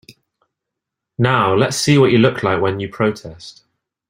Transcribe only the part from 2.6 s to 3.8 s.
you protest.